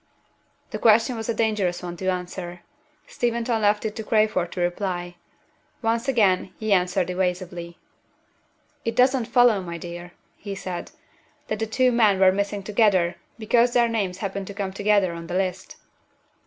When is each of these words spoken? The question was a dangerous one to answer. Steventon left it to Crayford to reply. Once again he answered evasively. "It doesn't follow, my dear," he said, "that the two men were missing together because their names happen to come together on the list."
The 0.71 0.79
question 0.79 1.15
was 1.15 1.29
a 1.29 1.33
dangerous 1.35 1.83
one 1.83 1.95
to 1.97 2.07
answer. 2.09 2.61
Steventon 3.05 3.61
left 3.61 3.85
it 3.85 3.95
to 3.97 4.03
Crayford 4.03 4.51
to 4.53 4.59
reply. 4.59 5.17
Once 5.83 6.07
again 6.07 6.51
he 6.57 6.73
answered 6.73 7.11
evasively. 7.11 7.77
"It 8.83 8.95
doesn't 8.95 9.25
follow, 9.25 9.61
my 9.61 9.77
dear," 9.77 10.13
he 10.37 10.55
said, 10.55 10.89
"that 11.49 11.59
the 11.59 11.67
two 11.67 11.91
men 11.91 12.19
were 12.19 12.31
missing 12.31 12.63
together 12.63 13.17
because 13.37 13.73
their 13.73 13.87
names 13.87 14.17
happen 14.17 14.43
to 14.45 14.55
come 14.55 14.73
together 14.73 15.13
on 15.13 15.27
the 15.27 15.35
list." 15.37 15.75